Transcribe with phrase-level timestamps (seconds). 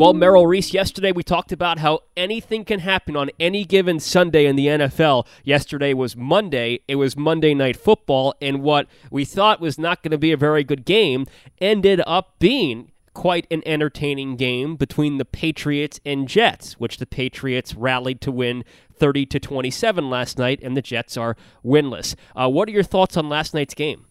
[0.00, 4.46] Well, Merrill Reese, yesterday we talked about how anything can happen on any given Sunday
[4.46, 5.26] in the NFL.
[5.44, 6.80] Yesterday was Monday.
[6.88, 10.38] It was Monday Night Football, and what we thought was not going to be a
[10.38, 11.26] very good game
[11.60, 17.74] ended up being quite an entertaining game between the Patriots and Jets, which the Patriots
[17.74, 18.64] rallied to win
[18.94, 22.14] 30 to 27 last night, and the Jets are winless.
[22.34, 24.06] Uh, what are your thoughts on last night's game?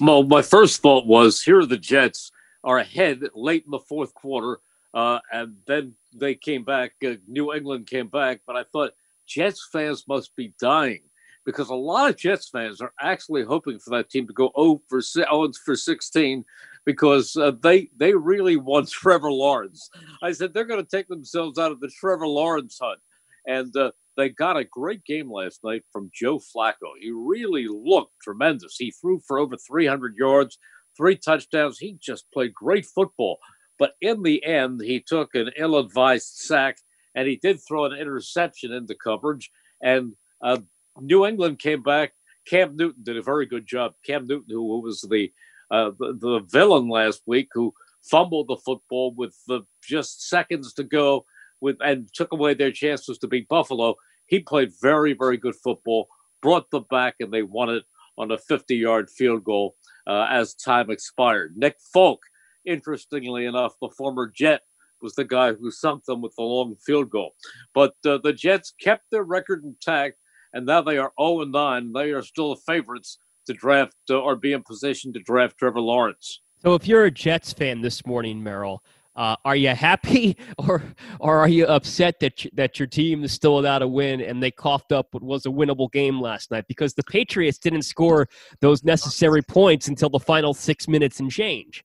[0.00, 2.30] Well, my first thought was here are the Jets
[2.62, 4.60] are ahead late in the fourth quarter
[4.94, 6.92] uh, and then they came back.
[7.04, 8.92] Uh, New England came back, but I thought
[9.26, 11.02] Jets fans must be dying
[11.44, 14.82] because a lot of Jets fans are actually hoping for that team to go 0
[14.88, 16.44] for 0 for 16
[16.84, 19.88] because uh, they they really want Trevor Lawrence.
[20.22, 23.00] I said they're going to take themselves out of the Trevor Lawrence hunt,
[23.46, 26.92] and uh, they got a great game last night from Joe Flacco.
[27.00, 28.76] He really looked tremendous.
[28.78, 30.58] He threw for over 300 yards,
[30.96, 31.78] three touchdowns.
[31.78, 33.38] He just played great football.
[33.82, 36.76] But in the end, he took an ill advised sack
[37.16, 39.50] and he did throw an interception into coverage.
[39.82, 40.58] And uh,
[41.00, 42.12] New England came back.
[42.46, 43.94] Cam Newton did a very good job.
[44.06, 45.32] Cam Newton, who was the,
[45.72, 47.74] uh, the, the villain last week, who
[48.08, 51.24] fumbled the football with the, just seconds to go
[51.60, 53.96] with and took away their chances to beat Buffalo.
[54.26, 56.06] He played very, very good football,
[56.40, 57.82] brought them back, and they won it
[58.16, 59.74] on a 50 yard field goal
[60.06, 61.56] uh, as time expired.
[61.56, 62.22] Nick Folk
[62.64, 64.62] Interestingly enough, the former Jet
[65.00, 67.32] was the guy who sunk them with the long field goal.
[67.74, 70.18] But uh, the Jets kept their record intact,
[70.52, 71.92] and now they are 0 9.
[71.92, 76.40] They are still favorites to draft uh, or be in position to draft Trevor Lawrence.
[76.62, 78.84] So, if you're a Jets fan this morning, Merrill,
[79.16, 80.82] uh, are you happy or
[81.20, 84.50] or are you upset that that your team is still without a win and they
[84.50, 88.28] coughed up what was a winnable game last night because the Patriots didn't score
[88.60, 91.84] those necessary points until the final six minutes and change?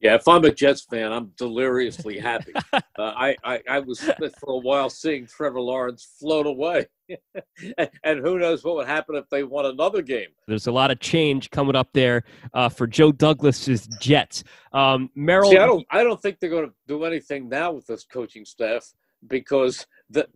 [0.00, 2.52] Yeah, if I'm a Jets fan, I'm deliriously happy.
[2.72, 6.86] uh, I, I, I was for a while seeing Trevor Lawrence float away,
[8.04, 10.28] and who knows what would happen if they won another game.
[10.46, 12.22] There's a lot of change coming up there
[12.54, 14.44] uh, for Joe Douglas's Jets.
[14.72, 17.86] Um, Merrill, See, I don't I don't think they're going to do anything now with
[17.86, 18.92] this coaching staff
[19.26, 20.28] because the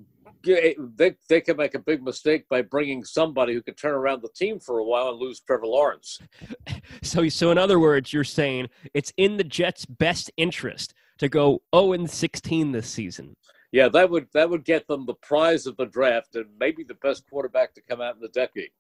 [0.49, 4.23] Eh, they they can make a big mistake by bringing somebody who could turn around
[4.23, 6.19] the team for a while and lose Trevor Lawrence.
[7.03, 11.63] So, so in other words, you're saying it's in the Jets' best interest to go
[11.75, 13.37] 0 and 16 this season.
[13.73, 16.95] Yeah, that would that would get them the prize of the draft and maybe the
[16.95, 18.71] best quarterback to come out in the decade.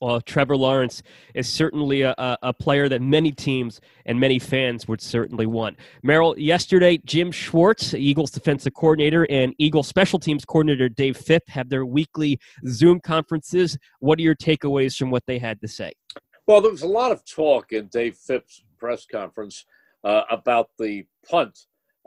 [0.00, 1.02] Well, Trevor Lawrence
[1.34, 5.78] is certainly a, a, player that many teams and many fans would certainly want.
[6.02, 11.68] Merrill, yesterday, Jim Schwartz, Eagles defensive coordinator, and Eagles special teams coordinator Dave Fipp have
[11.68, 12.38] their weekly
[12.68, 13.78] Zoom conferences.
[14.00, 15.92] What are your takeaways from what they had to say?
[16.46, 19.64] Well, there was a lot of talk in Dave Fipp's press conference
[20.04, 21.58] uh, about the punt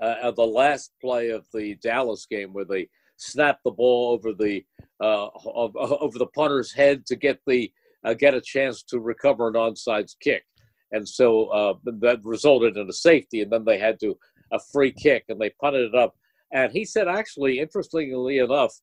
[0.01, 4.63] uh, the last play of the Dallas game where they snapped the ball over the
[5.01, 7.71] uh, over the punter's head to get the
[8.05, 10.43] uh, get a chance to recover an onside kick,
[10.91, 14.17] and so uh, that resulted in a safety, and then they had to
[14.51, 16.15] a free kick, and they punted it up.
[16.51, 18.73] And he said, actually, interestingly enough,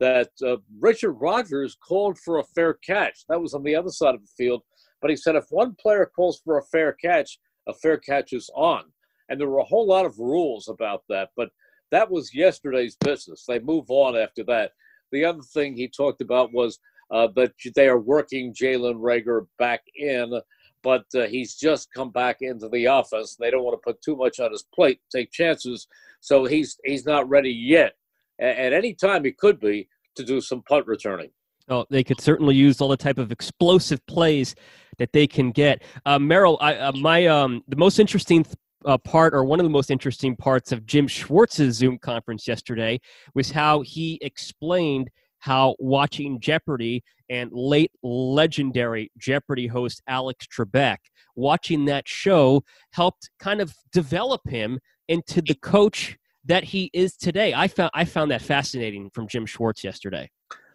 [0.00, 3.24] that uh, Richard Rodgers called for a fair catch.
[3.28, 4.62] That was on the other side of the field,
[5.00, 7.38] but he said if one player calls for a fair catch,
[7.68, 8.84] a fair catch is on.
[9.28, 11.48] And there were a whole lot of rules about that, but
[11.90, 13.44] that was yesterday's business.
[13.46, 14.72] They move on after that.
[15.12, 16.78] The other thing he talked about was
[17.10, 20.40] uh, that they are working Jalen Reagor back in,
[20.82, 23.36] but uh, he's just come back into the offense.
[23.36, 25.86] They don't want to put too much on his plate, take chances,
[26.20, 27.94] so he's he's not ready yet.
[28.40, 31.30] At any time, he could be to do some punt returning.
[31.68, 34.54] Oh, they could certainly use all the type of explosive plays
[34.98, 35.82] that they can get.
[36.04, 39.64] Uh, Merrill, I, uh, my um, the most interesting th- uh, part, or one of
[39.64, 43.00] the most interesting parts of Jim Schwartz's Zoom conference yesterday,
[43.34, 50.96] was how he explained how watching Jeopardy and late legendary Jeopardy host Alex Trebek.
[51.36, 54.78] Watching that show helped kind of develop him
[55.08, 56.16] into the coach
[56.46, 57.52] that he is today.
[57.54, 60.30] I found I found that fascinating from Jim Schwartz yesterday.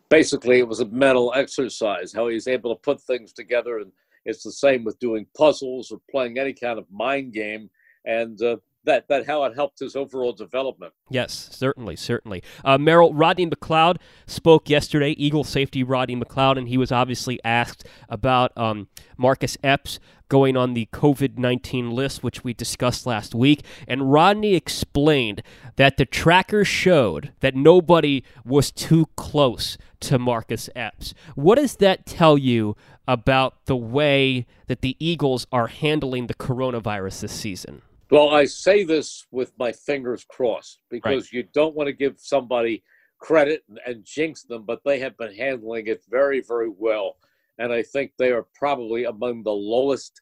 [0.09, 3.91] Basically, it was a mental exercise how he's able to put things together, and
[4.25, 7.69] it's the same with doing puzzles or playing any kind of mind game.
[8.05, 10.93] And uh, that that how it helped his overall development.
[11.09, 12.41] Yes, certainly, certainly.
[12.63, 15.11] Uh, Merrill Rodney McLeod spoke yesterday.
[15.11, 18.87] Eagle safety Rodney McLeod, and he was obviously asked about um,
[19.17, 19.99] Marcus Epps
[20.29, 23.63] going on the COVID nineteen list, which we discussed last week.
[23.87, 25.43] And Rodney explained
[25.75, 31.13] that the tracker showed that nobody was too close to Marcus Epps.
[31.35, 37.21] What does that tell you about the way that the Eagles are handling the coronavirus
[37.21, 37.81] this season?
[38.11, 41.33] Well, I say this with my fingers crossed because right.
[41.33, 42.83] you don't want to give somebody
[43.19, 47.17] credit and jinx them, but they have been handling it very, very well.
[47.59, 50.21] And I think they are probably among the lowest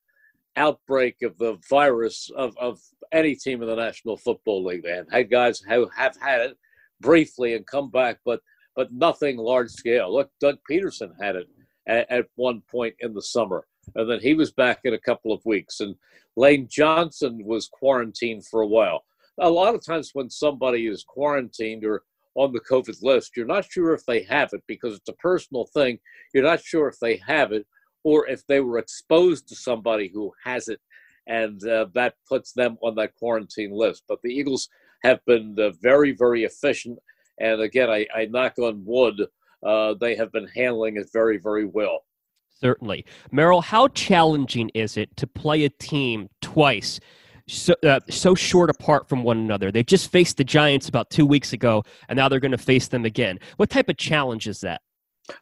[0.57, 2.81] outbreak of the virus of, of
[3.11, 4.83] any team in the National Football League.
[4.83, 6.57] They have had guys who have had it
[6.99, 8.41] briefly and come back, but
[8.75, 10.13] but nothing large scale.
[10.13, 11.47] Look, Doug Pederson had it
[11.87, 15.31] at, at one point in the summer, and then he was back in a couple
[15.31, 15.79] of weeks.
[15.79, 15.95] And
[16.35, 19.03] Lane Johnson was quarantined for a while.
[19.39, 22.03] A lot of times when somebody is quarantined or
[22.35, 25.65] on the COVID list, you're not sure if they have it because it's a personal
[25.73, 25.99] thing.
[26.33, 27.65] You're not sure if they have it
[28.03, 30.79] or if they were exposed to somebody who has it,
[31.27, 34.03] and uh, that puts them on that quarantine list.
[34.07, 34.69] But the Eagles
[35.03, 36.99] have been uh, very, very efficient.
[37.39, 39.27] And again, I, I knock on wood,
[39.65, 42.05] uh, they have been handling it very, very well.
[42.59, 43.05] Certainly.
[43.31, 46.99] Merrill, how challenging is it to play a team twice
[47.47, 49.71] so, uh, so short apart from one another?
[49.71, 52.87] They just faced the Giants about two weeks ago, and now they're going to face
[52.87, 53.39] them again.
[53.57, 54.81] What type of challenge is that?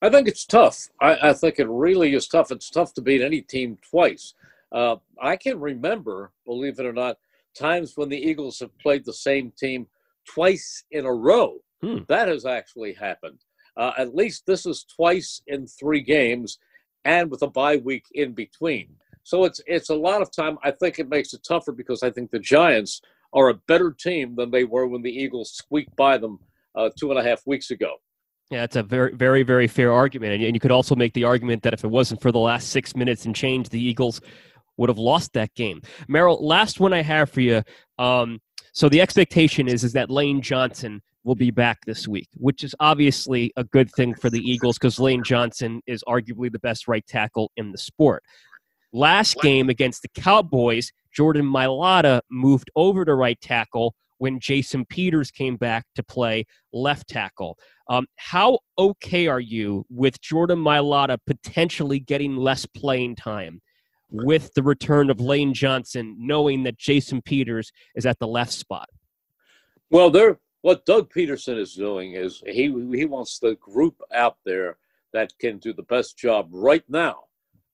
[0.02, 0.90] I think it's tough.
[1.00, 2.52] I, I think it really is tough.
[2.52, 4.34] It's tough to beat any team twice.
[4.72, 7.18] Uh, I can remember, believe it or not,
[7.58, 9.88] times when the Eagles have played the same team
[10.28, 11.60] twice in a row.
[11.82, 12.00] Hmm.
[12.08, 13.40] That has actually happened.
[13.78, 16.60] Uh, at least this is twice in three games,
[17.06, 18.90] and with a bye week in between.
[19.24, 20.58] So it's it's a lot of time.
[20.64, 23.02] I think it makes it tougher because I think the Giants
[23.34, 26.40] are a better team than they were when the Eagles squeaked by them
[26.76, 27.96] uh, two and a half weeks ago.
[28.52, 31.64] Yeah, it's a very, very, very fair argument, and you could also make the argument
[31.64, 34.22] that if it wasn't for the last six minutes and change, the Eagles
[34.78, 35.82] would have lost that game.
[36.08, 37.64] Merrill, last one I have for you.
[37.98, 38.40] Um,
[38.74, 42.74] so the expectation is is that Lane Johnson will be back this week, which is
[42.80, 47.06] obviously a good thing for the Eagles because Lane Johnson is arguably the best right
[47.06, 48.24] tackle in the sport.
[48.94, 55.32] Last game against the Cowboys, Jordan Mailata moved over to right tackle when Jason Peters
[55.32, 57.58] came back to play left tackle.
[57.90, 63.62] Um, how okay are you with Jordan Mailata potentially getting less playing time
[64.10, 68.88] with the return of Lane Johnson, knowing that Jason Peters is at the left spot?
[69.90, 74.78] Well, they're what Doug Pederson is doing is he he wants the group out there
[75.14, 77.26] that can do the best job right now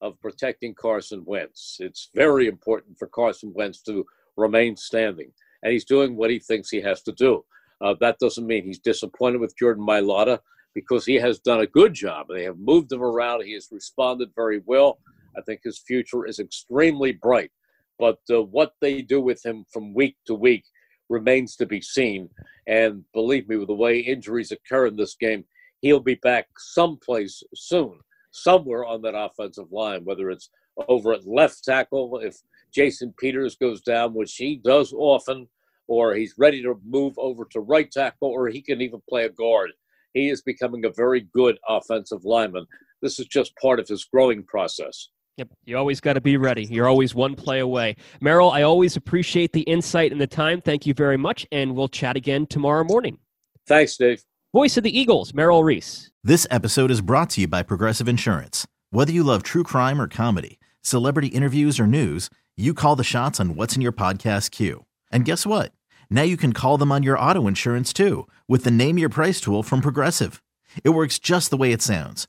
[0.02, 1.78] of protecting Carson Wentz.
[1.80, 4.04] It's very important for Carson Wentz to
[4.36, 7.42] remain standing, and he's doing what he thinks he has to do.
[7.80, 10.40] Uh, that doesn't mean he's disappointed with Jordan Mailata
[10.74, 12.26] because he has done a good job.
[12.28, 13.42] They have moved him around.
[13.42, 14.98] He has responded very well.
[15.34, 17.52] I think his future is extremely bright.
[17.98, 20.64] But uh, what they do with him from week to week
[21.12, 22.28] remains to be seen.
[22.66, 25.44] And believe me, with the way injuries occur in this game,
[25.80, 27.98] he'll be back someplace soon,
[28.30, 30.50] somewhere on that offensive line, whether it's
[30.88, 32.36] over at left tackle, if
[32.72, 35.46] Jason Peters goes down, which he does often,
[35.86, 39.28] or he's ready to move over to right tackle, or he can even play a
[39.28, 39.70] guard.
[40.14, 42.66] He is becoming a very good offensive lineman.
[43.02, 45.08] This is just part of his growing process.
[45.38, 46.64] Yep, you always got to be ready.
[46.64, 47.96] You're always one play away.
[48.20, 50.60] Merrill, I always appreciate the insight and the time.
[50.60, 53.18] Thank you very much, and we'll chat again tomorrow morning.
[53.66, 54.22] Thanks, Dave.
[54.52, 56.10] Voice of the Eagles, Merrill Reese.
[56.22, 58.66] This episode is brought to you by Progressive Insurance.
[58.90, 63.40] Whether you love true crime or comedy, celebrity interviews or news, you call the shots
[63.40, 64.84] on what's in your podcast queue.
[65.10, 65.72] And guess what?
[66.10, 69.40] Now you can call them on your auto insurance too with the Name Your Price
[69.40, 70.42] tool from Progressive.
[70.84, 72.28] It works just the way it sounds